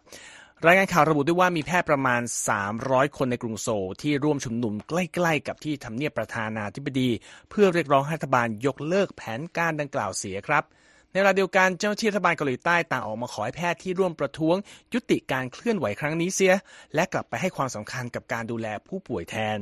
[0.66, 2.22] รายงานข่าวระบุด้วยว่ามีแพทย์ประมาณ
[2.70, 7.10] 300 คนในกรุงโซลที่ร่วมชุมนุมใกล้ๆ กับที่ทำเนียบประธานาธิบดี
[7.50, 10.64] เพื่อเรียกร้องให้รัฐบาลยกเลิกแผนการดังกล่าวเสียครับ
[11.12, 14.56] ในเวลาเดียวกันเจ้าหน้าที่รัฐบาลเกาหลีใต้ต่างออกมาขอให้แพทย์ที่ร่วมประท้วง
[14.94, 16.54] ยุติการเคลื่อนไหวครั้งนี้เสีย
[16.96, 19.60] และกลับไปให้ความสำคัญกับการดูแลผู้ป่วยแทน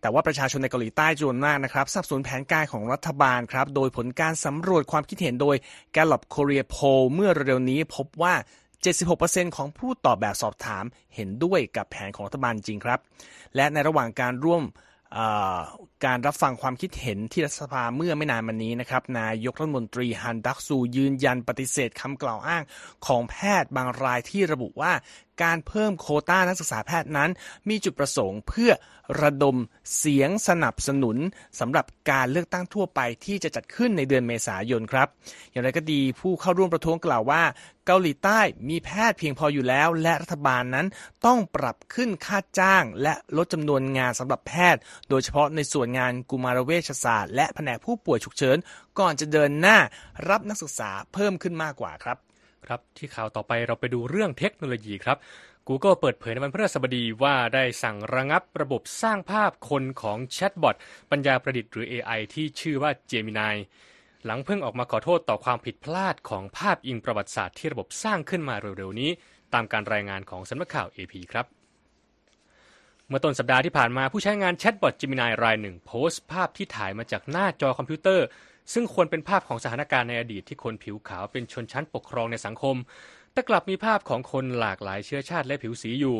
[0.00, 5.56] แต่ว่าประชาชนในเกาหลีใต้จำนวนมากนะครับสับสนุนแผนการของรัฐบาลครับ โดยผลการสำรวจความคิดเห็นโดย
[5.94, 8.34] Gallup Korea Poll เมื่อเร็วๆนี้พบว่า
[8.90, 13.00] 76%ของผู้ตอบแบบสอบถามเห็นด้วยกับแผนของรัฐบาลจริงครับ
[13.56, 14.62] และในระหว่างการร่วม
[16.06, 22.62] การรับฟังความคิดเห็นที่รัฐสภาเมื่อไม่นานมานี้นะครับ นายกรัฐมนตรีฮันดักซูยืนยันปฏิเสธคำกล่าวอ้าง
[23.06, 24.92] ของแพทย์บางรายที่ระบุว่า
[25.42, 27.30] การเพิ่มโคต้านักศึกษาแพทย์นั้น
[27.68, 28.70] มีจุดประสงค์เพื่อ
[29.22, 29.56] ระดม
[29.98, 31.16] เสียงสนับสนุน
[31.60, 35.08] สำหรับการเลือกตั้งทั่วไปที่จะจัดขึ้นในเดือนเมษายนครับ
[35.50, 37.42] อย่างไรก็ดีผู้เข้าร่วมประท้วงกล่าวว่า
[37.86, 40.86] เกาหลีใต้มีแพทย์เพียงพออยู่แล้ว และรัฐบาลนั้น
[41.26, 48.56] ต้องปรับขึ้นค่าจ้าง และลดจำนวนงานสำหรับแพทย์ โดยเฉพาะในส่วนงานกุมารเวชศาสตร์และแผนกผู้ป่วยฉุกเฉิน
[48.98, 49.78] ก่อนจะเดินหน้า
[50.28, 52.18] รับนักศึกษาเพิ่มขึ้นมากกว่าครับ
[52.66, 55.16] ครับที่ข่าวต่อไปเราไปดูเรื่องเทคโนโลยีครับ
[55.68, 60.76] Google เปิดเผยในวันพฤหัสบดีว่าได้สั่งระงับระบบสร้างภาพคนของแชทบอท
[61.10, 63.54] ปัญญาประดิษฐ์หรือ AI ที่ชื่อว่า Gemini
[64.24, 69.10] หลังเพิ่งออกมาขอโทษต่อความผิดพลาดของภาพอิงประวัติศาสตร์ที่ระบบสร้างขึ้นมาเร็วๆนี้
[69.54, 71.46] ตามการรายงานของสำนักข่าว AP ครับ
[73.08, 78.26] เมื่อต้นสัปดาห์ที่ผ่านมาผู้ใช้งานแชทบอท Gemini รายหนึ่งโพสต์ภาพที่ถ่ายมาจากหน้าจอคอมพิวเตอร์
[78.72, 82.76] ซึ่งควรเป็นภาพของสถานการณ์ในอดีตที่คนผิวขาวเป็นชนชั้นปกครองในสังคม
[83.32, 86.16] แต่กลับมีภาพของคนหลากหลายเชื้อชาติและผิวสีอยู่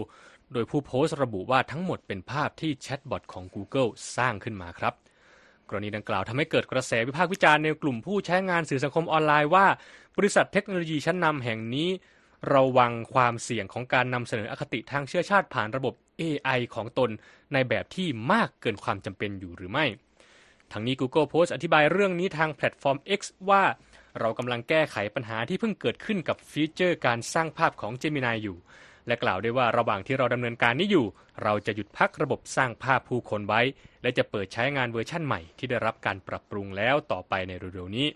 [0.53, 4.95] โดยผู้โพสต์ระบุว่าทั้งหมดเป็นภาพที่แชทบอทของ Google สร้างขึ้นมาครับ
[5.69, 9.67] กรณีดังกล่าวทำให้เกิดกระแสวิพากษ์วิจารณ์ในกลุ่มผู้ใช้งานสื่อสังคมออนไลน์ว่า
[10.19, 11.89] บริษัทเทคโนโลยีชั้นนำแห่งนี้
[12.55, 17.11] ระวังความเสี่ยงของการนำเสนออคติทางเชื้อชาติผ่านระบบ AI ของตน
[17.53, 19.87] ในแบบที่มากเกินความจำเป็นอยู่หรือไม่
[20.73, 23.63] ทั้งนี้ Google โพสต์ อธิบายเรื่องนี้ทางแพลตฟอร์ม X ว่า
[24.21, 28.59] เรากำลังแก้ไขปัญหาที่เพิ่งเกิดขึ้นกับฟีเจอร์การสร้างภาพของ Gemini อยู่
[29.07, 31.07] และกล่าวด้วยว่าระหว่างที่เราดำเนินการนี้อยู่
[31.43, 33.61] เราจะหยุดพักระบบสร้างภาพผู้คนไว้
[34.03, 38.09] และจะเปิดใช้งานเวอร์ชั่นใหม่ที่ได้รับการปรับปรุงแล้วต่อไปในเร็วๆนี้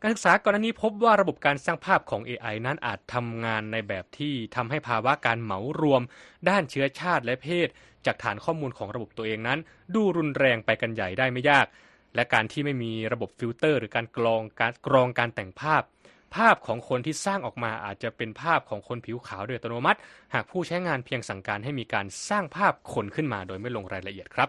[0.00, 6.02] การศึกษาก่อนหน้านี้พบว่าระบบการสร้างภาพของ AI นั้นอาจทำงานในแบบที่ทำให้ภาวะการเหมารวม
[6.48, 7.68] ด้านเชื้อชาติและเพศ
[8.06, 9.58] จากฐานข้อมูลของระบบตัวเองนั้น
[9.94, 11.66] ดูรุนแรงไปกันใหญ่ได้ไม่ยาก
[12.14, 15.82] และการที่ไม่มีระบบฟิลเตอร์ หรือการกรองการกรองการแต่งภาพ
[16.36, 19.98] ภาพของคนที่สร้างออกมาอาจจะเป็นภาพของคนผิวขาวโดยอัตโนมัติ
[20.34, 24.48] หากผู้ใช้งานเพียงสั่งการให้มีการสร้างภาพคนขึ้นมาโดยไม่ลงรายละเอียดครับ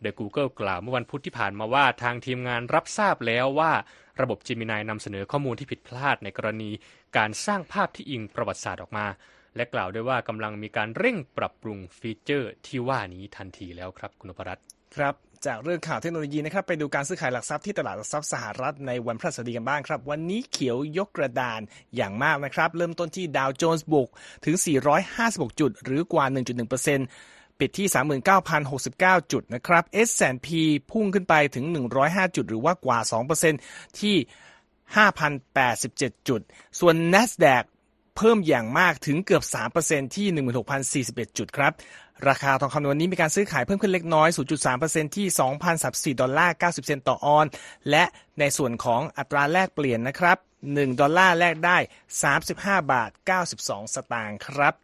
[0.00, 3.72] โดย Google กล่าวเมื่อวันพุธที่ผ่านมาว่าทางทีมงานรับทราบแล้วว่า
[4.20, 6.70] ระบบ Gemini นำเสนอข้อมูลที่ผิดพลาดในกรณี
[7.16, 9.06] การสร้างภาพที่อิงประวัติศาสตร์ออกมา
[9.56, 14.64] และกล่าวด้วยว่ากำลังมีการเร่งปรับปรุงฟีเจอร์ที่ว่านี้ทันทีแล้วครับคุณพรัตน์
[14.96, 15.14] ครับ
[15.46, 21.60] จากเรื่องข่าวเทคโนโลยีนะครับไปดูการซื้อขายหลักทรัพย์ที่ตลาดหลักทรัพย์สหรัฐในวันพฤหัสบดีกันบ้างครับ วันนี้เขียวยกกระดาน
[21.96, 24.08] อย่างมากนะครับ เริ่มต้นที่ดาวโจนส์บุก
[24.44, 24.56] ถึง
[25.08, 26.24] 456 จุด หรือกว่า
[26.92, 27.88] 1.1%ปิดที่
[28.64, 30.48] 39,069 จุดนะครับ S&P
[30.90, 31.64] พุ่งขึ้นไปถึง
[32.00, 32.98] 105 จุด หรือว่ากว่า
[33.48, 34.16] 2%ที่
[35.42, 36.40] 5,087 จุด
[36.80, 37.64] ส่วน NASDAQ
[38.16, 39.44] เพิ่มอย่างมากถึงเกือบ
[39.80, 41.72] 3%ที่ 16,041 จุดครับ
[42.28, 44.28] ราคาทองคำนวันนี้มีการซื้อขายเพิ่มขึ้นเล็กน้อย
[44.72, 45.26] 0.3%ที่
[46.14, 47.46] 2,034 ดอลลาร์ 90 เซนต์ต่อออน
[47.90, 48.04] และ
[48.38, 51.78] ในส่วนของอัตราแลกเปลี่ยนนะครับ 1 ดอลลาร์แลกได้
[52.34, 53.10] 35 บาท
[53.48, 54.74] 92 สตางค์ครับ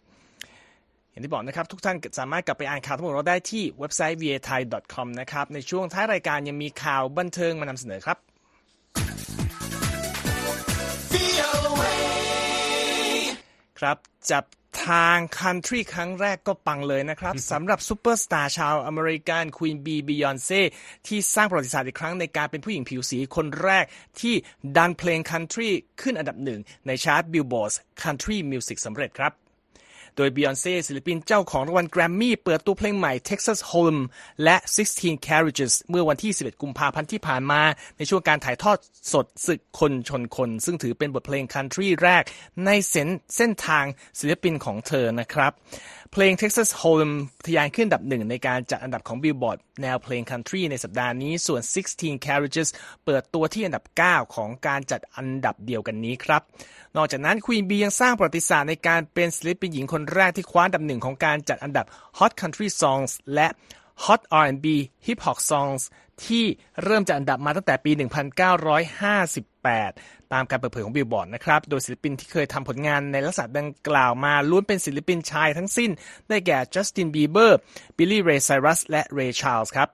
[1.11, 8.19] อย่างที่บอกนะครับ ทุกท่านสามารถกลับไปอ่านข่าวทั้งหมดเราได้ที่เว็บไซต์ voathai.com นะครับ ในช่วงท้ายรายการยังมีข่าวบันเทิงมานำเสนอครับ
[13.81, 13.97] ครับ
[14.31, 14.45] จับ
[14.87, 20.63] ทางคันทรีครั้งแรกก็ปังเลยนะครับสำหรับซูเปอร์สตาร์ชาวอเมริกัน Queen Bey บิยอนเซ่
[21.07, 23.85] ที่สร้างประวัติศาสตร์อีกครั้งในการเป็นผู้หญิงผิวสีคนแรก
[24.21, 24.35] ที่
[24.77, 25.69] ดันเพลงคันทรี
[26.01, 29.33] ขึ้นอันดับหนึ่งในชาร์ตบิลบอร์ดคันทรีมิวสิกสำเร็จครับ
[30.17, 33.99] โดยบิยอนเซ่ศิลปินเจ้าของรางวัลแกรมมี่เปิดตัวเพลงใหม่ Texas Hold'em
[34.45, 34.57] และ
[34.91, 37.61] 16 Carriages เมื่อวันที่ 11 กุมภาพันธ์ที่ผ่านมา
[37.97, 38.79] ในช่วงการถ่ายทอด
[39.13, 42.23] สดศึกคนชนคน ซึ่งถือเป็นบทเพลงคันทรีแรก
[42.65, 43.85] ในเส้นเส้นทาง
[44.19, 45.53] ศิลปินของเธอนะครับ
[46.15, 47.13] เพลง Texas Hold'em
[47.47, 51.63] ทะยานขึ้นอันดับหนึ่งในการจัดอันดับของ Billboard แนวเพลง Country ในสัปดาห์นี้ ส่วน
[51.95, 52.69] 16 Carriages
[53.05, 56.43] เปิดตัวที่อันดับ 9 ของการจัดอันดับเดียวกันนี้ครับ
[56.97, 61.87] นอกจากนั้น Queen B ยังสร้างประวัติศาสตร์ในการเป็นศิลปินหญิงคนแรกที่คว้าอันดับหนึ่งของการจัดอันดับ
[62.19, 63.49] Hot Country Songs และ
[64.05, 64.67] Hot R&B
[65.07, 65.83] Hip Hop Songs
[66.27, 66.45] ที่
[66.85, 67.93] เริ่มจัดอันดับมาตั้งแต่ปี
[69.17, 75.91] 1958 ตามการเปิดเผยของบิลบอร์ดนะครับ โดยศิลปินที่เคยทำผลงานในลักษณะดังกล่าวมาล้วนเป็นศิลปินชายทั้งสิ้น
[76.29, 77.59] ได้แก่จัสตินบีเบอร์
[77.97, 79.91] บิลลี่เรย์ไซรัสและเรย์ชาร์ลส์ครับ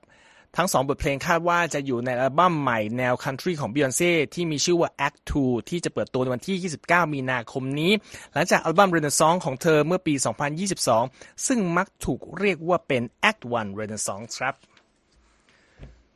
[0.57, 7.93] ทั้งสองบทเพลงคาดว่าจะอยู่ในอัลบั้มใหม่แนวคันทรีของ Beyonce ที่มีชื่อว่า Act 2 ที่จะเปิดตัวในวันที่ 29 มีนาคมนี้
[8.33, 10.15] หลังจากอัลบั้ม Renaissance ของเธอเมื่อปี
[10.81, 14.55] 2022 ซึ่งมักถูกเรียกว่าเป็น Act 1 Renaissance ครับ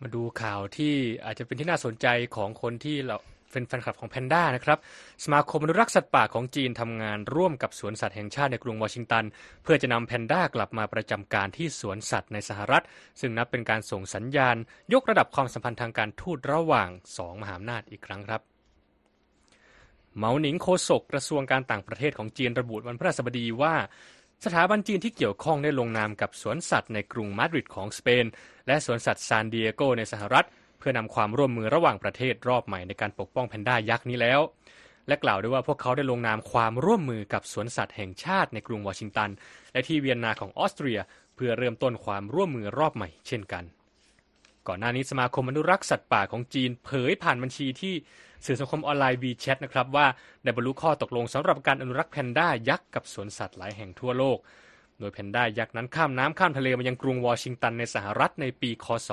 [0.02, 3.16] มาดูข่าวที่อาจจะเป็นที่น่าสนใจของคนที่เรา
[3.52, 4.78] เป็นแฟนคลับของแพนด้านะครับ
[5.24, 9.24] สมาคมอนุรักษ์สัตว์ป่าของจีนทำงานร่วมกับสวนสัตว์แห่งชาติในกรุงวอชิงตัน
[9.62, 12.84] เพื่อจะนำแพนด้ากลับมาประจำการที่สวนสัตว์ในสหรัฐ
[13.20, 14.56] ซึ่งนับเป็นการส่งสัญญาณ
[14.92, 18.40] ยกระดับความสัมพันธ์ทางการทูตระหว่างสองมหาอำนาจอีกครั้งครับ
[20.16, 23.74] เหมาหนิงโคศกกระทรวงการต่างประเทศของจีนระบุวันพฤหัสบดีว่า
[24.44, 28.26] สถาบันจีนที่เกี่ยวข้องได้ลงนามกับสวนสัตว์ในกรุงมาดริดของสเปน
[28.66, 30.46] และสวนสัตว์ซานดิเอโกในสหรัฐ
[30.78, 34.40] เพื่อนำความร่วมมือระหว่างประเทศรอบใหม่ในการปกป้องแพนด้ายักษ์นี้แล้ว
[35.08, 39.30] และกล่าวด้วยว่าพวกเขาได้ลงนามความร่วมมือกับสวนสัตว์แห่งชาติในกรุงวอชิงตัน
[39.72, 40.98] และที่เวียนนาของออสเตรีย
[41.34, 43.64] เพื่อเริ่มต้นความร่วมมือรอบใหม่เช่นกัน
[44.68, 47.94] ก่อนหน้านี้สมาคมอนุรักษ์สัตว์ป่าของจีนเผยผ่านบัญชีที่
[48.46, 50.06] สื่อสังคมออนไลน์ WeChat นะครับว่า
[50.42, 54.38] ได้บรรลุข้อตกลงสำหรับการอนุรักษ์แพนด้ายักษ์กับสวนสัตว์หลายแห่งทั่วโลก
[54.98, 59.10] โดยแพนด้ายักษ์นั้นข้ามน้ำข้ามทะเลมายังกรุงวอชิงตันในสหรัฐในปีคศ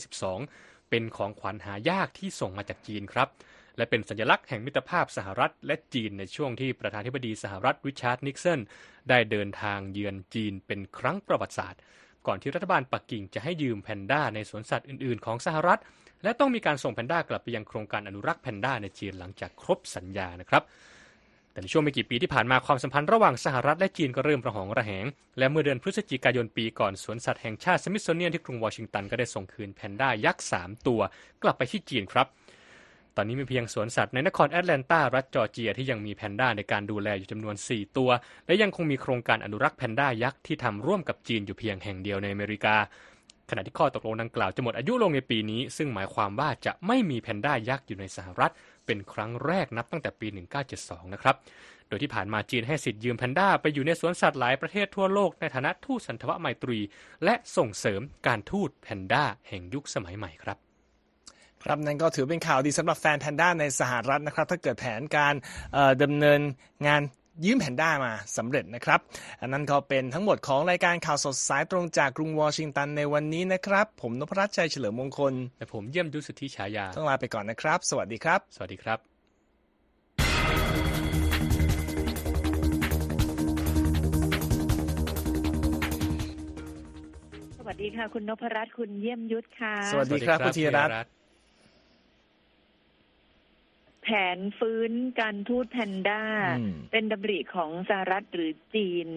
[0.00, 3.28] 1972 เป็นของขวัญหายากที่ส่งมาจากจีนครับ
[3.76, 8.60] และเป็นสัญลักษณ์แห่งมิตรภาพสหรัฐและจีนในช่วงที่ประธานาธิบดีสหรัฐริชาร์ดนิกสัน
[9.08, 11.80] ได้เดินทางเยือนจีนเป็นครั้งประวัติศาสตร์
[12.26, 15.80] ก่อนที่รัฐบาลปักกิ่งจะให้ยืมแพนด้าในสวนสัตว์อื่น ๆ ของสหรัฐ
[16.22, 20.62] และต้องมีการส่งแพนด้ากลับไปยังโครงการอนุรักษ์แพนด้าในจีนหลังจากครบสัญญานะครับ
[21.52, 25.04] แต่ในช่วงไม่กี่ปีที่ผ่านมาความสัมพันธ์ระหว่างสหรัฐและจีนก็เริ่มระหองระแหง
[25.38, 31.00] และเมื่อเดือนพฤศจิกายนปีก่อนสวนสัตว์แห่งชาติสมิธโซเนียนที่กรุงวอชิงตันก็ได้ส่งคืนแพนด้ายักษ์ 3 ตัว
[31.42, 32.26] กลับไปที่จีนครับ
[33.16, 38.10] ตอนนี้มีเพียงสวนสัตว์ในนครแอตแลนตารัฐจอร์เจียที่ยังมีแพนด้าในการดูแลอยู่จำนวน 4 ตัว
[38.46, 42.76] และยังคงมีโครงการอนุรักษ์แพนด้ายักษ์ที่ทำร่วมกับจีนอยู่เพียงแห่งเดียวในอเมริกา
[43.54, 48.52] ขณะที่ข้อตกลงดังกล่าวจะหมดอายุลงในปีนี้ ซึ่งหมายความว่าจะไม่มีแพนด้ายักษ์อยู่ในสหรัฐ
[48.86, 50.26] เป็นครั้งแรกนับตั้งแต่ปี
[50.70, 51.36] 1972 นะครับ
[51.88, 56.78] โดยที่ผ่านมาจีนให้สิทธิ์ยืมแพนด้าไปอยู่ในสวนสัตว์หลายประเทศทั่วโลกในฐานะทูตสันทวไมตรี
[57.24, 60.58] และส่งเสริมการทูตแพนด้าแห่งยุคสมัยใหม่ครับ
[61.64, 65.34] ครับนั่นก็ถือเป็นข่าวดีสำหรับแฟนแพนด้าในสหรัฐนะครับ ถ้าเกิดแผนการ
[65.72, 66.40] เอ่อดำเนิน
[66.86, 67.02] งาน
[67.44, 69.00] ยืมแพนด้ามาสำเร็จนะครับ
[69.40, 78.98] อันนั้นก็เป็นทั้งหมดของรายการข่าวสดสายตรงจากกรุงวอชิงตันในวันนี้นะครับ ผมนพรัชชัยเฉลิมมงคลและผมเยี่ยมยุทธสุทธิฉายา ต้องลาไปก่อนนะครับ สวัสดีครับ สวัสดีครับ
[87.58, 91.21] สวัสดีค่ะ คุณนพรัตน์คุณเยี่ยมยุทธค่ะ สวัสดีครับคุณธีรรัตน์
[94.02, 96.22] แผนฟื้นการทูตแพนด้า
[96.58, 99.08] อืมเป็นดำริของสหรัฐหรือจีน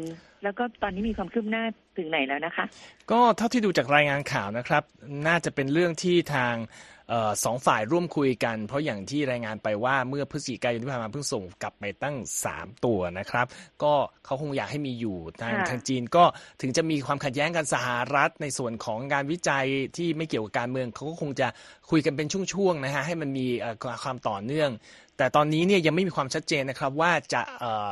[0.44, 1.64] แล้วก็ตอนนี้มีความคืบหน้า
[1.98, 2.66] ถึงไหนแล้วนะคะ
[3.12, 4.84] ก็เท่าที่ดูจากรายงานข่าวนะครับ
[5.28, 6.95] น่าจะเป็นเรื่องที่ทางเออ
[7.44, 12.16] สองฝ่ายร่วมคุยกัน เพราะอย่างที่รายงานไปว่าเมื่อพฤศจิกายนที่ผ่านมาเพิ่งส่งกลับไปตั้ง
[12.50, 13.48] 3 ตัวนะครับ
[13.84, 13.94] ก็
[14.26, 16.24] เขาคงอยากให้มีอยู่ทางค่ะทางจีนก็
[16.62, 19.66] ถึงจะมีความขัดแย้งกันสหรัฐในส่วนของการวิจัย
[19.98, 21.48] ที่ไม่เกี่ยวกับการเมืองเขาก็คงจะ
[21.90, 24.70] คุยกันเป็นช่วงๆนะฮะให้มันมีเอ่อความต่อเนื่อง
[25.18, 27.92] แต่ตอนนี้เนี่ยยังไม่มีความชัดเจนนะครับว่าจะเอ่อ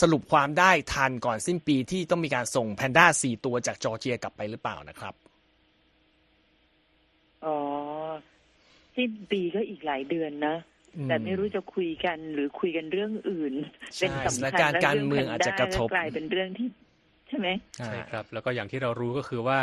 [0.00, 5.14] สรุปความได้ทันก่อนสิ้นปีที่ต้องมีการส่งแพนด้า4 ตัวจากจอร์เจียกลับไปหรือเปล่านะครับ
[7.46, 7.56] อ๋อ
[8.96, 10.56] สิ้นปีก็อีกหลายเดือนนะ
[10.96, 13.54] อืมแต่ไม่รู้จะคุยกันหรือคุยกันเรื่องอื่น
[13.96, 16.66] ใช่เป็นสำสถานคัญการณ์และการเมืองอาจจะกระทบกลายเป็นเรื่องที่
[17.28, 19.58] ใช่ไหมใช่ครับ แล้วก็อย่างที่เรารู้ก็คือว่า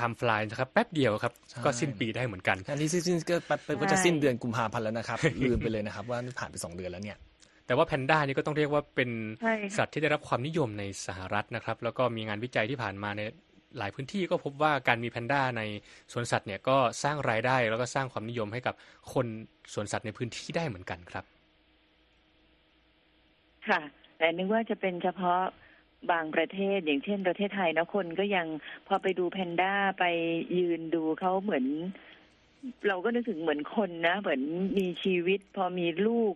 [0.00, 7.18] ทำฟลายนะครับแป๊บเดียวครับใช่ก็สิ้นปีได้เหมือนกัน อันนี้สิ้นก็แป๊บๆก็จะใช่สิ้นเดือนกุมภาพันธ์แล้วนะครับลืมไปเลยนะครับว่านี่ผ่านไปสองเดือนแล้วเนี่ย
[7.66, 9.10] แต่ว่าแพนด้านี่ก็ต้องเรียกว่าเป็น
[9.42, 13.20] ใช่ค่ะสัตว์ที่ได้รับความนิยมในสหรัฐนะครับ แล้วก็มีงานวิจัยที่ผ่านมาใน
[13.78, 15.62] หลายพื้นที่ก็พบว่าการมีแพนด้าใน
[16.12, 18.74] สวนสัตว์เนี่ยก็สร้างรายได้แล้วก็สร้างความนิยมให้กับ
[19.12, 19.26] คน
[19.74, 21.24] สวนสัตว์ในพื้นที่ได้เหมือนกันครับ
[23.68, 23.80] ค่ะ
[24.18, 25.40] แต่นึกว่าจะเป็นเฉพาะ
[26.10, 28.46] บางประเทศอย่างเช่นประเทศไทยนะคนก็ยัง
[28.86, 30.04] พอไปดูแพนด้าไป
[30.58, 31.66] ยืนดูเขาเหมือน
[32.88, 34.42] เราก็นึกถึงเหมือนคนนะ เหมือน
[34.78, 36.34] มีชีวิต พอมีลูก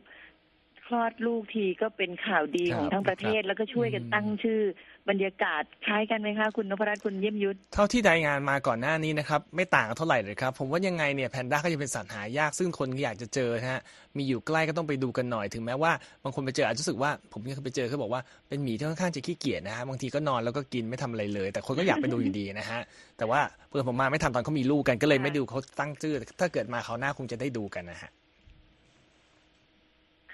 [0.86, 4.60] คลอดลูกทีก็เป็นข่าวดีครับของทั้งประเทศ แล้วก็ช่วยกันอืมตั้งชื่อ
[5.08, 13.80] บรรยากาศคล้ายกันไหมคะคุณนพรัตน์คุณเยี่ยมยุทธเท่าที่รายงานมาก่อนหน้านี้นะครับ ไม่ต่างกันเท่าไหร่เลยครับ ผมว่ายังไงเนี่ยแพนด้าก็จะเป็นสัตว์หายากซึ่งคนก็อยากจะเจอนะฮะ
[14.16, 15.92] มีอยู่ใกล้ก็ต้องไปดูกันหน่อยถึงแม้ว่า
[16.24, 22.80] บางคนไปเจออาจจะรู้สึกว่าผมเคยไปเจอเขาบอกว่าเป็นหมีที่ค่อนข้างจะขี้เกียจนะฮะบางทีก็นอนแล้วก็กินไม่ทำอะไรเลย แต่คนก็อยากไปดูอยู่ดีนะฮะ
[23.18, 28.10] แต่ว่าเพื่อนผมมาไม่ทันตอนเขามีลูกกันก็เลยไม่ดูเขาตั้งชื่อถ้าเกิดมาเขาวหน้าคงจะได้ดูกันนะฮะ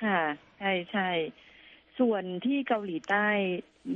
[0.04, 0.20] ค่ะ
[0.58, 1.10] ใช่ใช่
[1.98, 3.28] ส่วนที่เกาหลีใต้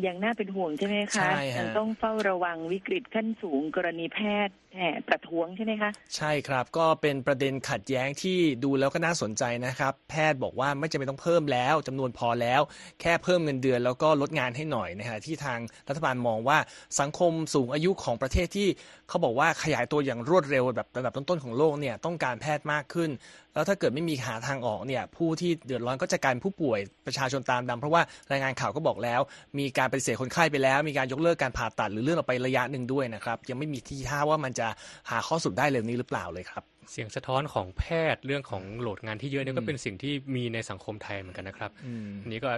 [0.07, 12.61] ยังน่าเป็นห่วงใช่ไหมคะใช่ฮะยังต้องเฝ้าระวังวิกฤตขั้นสูงกรณีแพทย์แห่ประท้วงใช่ไหมคะ ใช่ครับก็เป็นประเด็นขัดแย้งที่ดูแล้วก็น่าสนใจนะครับ แพทย์บอกว่าไม่จำเป็นต้องเพิ่มแล้วจำนวนพอแล้ว
[13.01, 16.59] แค่เพิ่มเงินเดือนแล้วก็ลดงานให้หน่อยนะฮะที่ทางรัฐบาลมองว่า
[17.01, 18.69] สังคมสูงอายุของประเทศที่
[19.09, 23.11] เขาบอกว่าขยายตัวอย่างรวดเร็วแบบระดับต้นๆของโลกเนี่ยต้องการแพทย์มากขึ้น
[23.55, 29.21] แล้วถ้าเกิดไม่มีหาทางออกเนี่ยผู้ที่เดือดร้อนก็จะกลายเป็นผู้ป่วยประชาชนตามดำเพราะว่ารายงานข่าวก็บอกแล้ว
[29.59, 34.69] มีการปฏิเสธคนไข้ไปแล้ว มีการยกเลิกการผ่าตัดหรือเลื่อนออกไประยะหนึ่งด้วยนะครับ ยังไม่มีที่ท่าว่ามันจะ
[35.11, 36.63] หาข้อสรุปได้เร็วนี้หรือเปล่าเลยครับ
[36.93, 37.85] เสียงสะท้อนของแพ
[38.15, 42.51] ทย์เรื่องของโหลดงานที่เยอะเนี่ยอืมก็เป็นสิ่งที่มีในสังคมไทยเหมือนกันนะครับอืมอันนี้ก็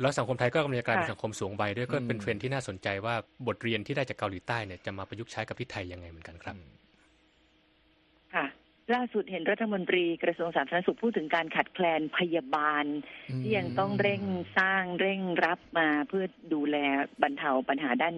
[0.00, 3.14] แล้วสังคมไทยก็กำลังจะกลายเป็นค่ะสังคมสูงวัยด้วยก็เป็นอืมเทรนด์ที่น่าสนใจว่า
[3.46, 6.73] บทเรียนที่ได้จากเกาหลีใต้เนี่ยจะมาประยุกต์ใช้กับที่ไทยยังไงเหมือนกันครับค่ะ
[8.92, 12.84] ล่าสุดเห็นรัฐมนตรีกระทรวงสาธารณสุขพูดถึงการขาดแคลนพยาบาล
[13.40, 14.22] ที่ยังต้องเร่ง
[14.58, 16.76] สร้างเร่งรับมาเพื่อดูแล
[17.22, 18.12] บรรเทาปัญหาด้าน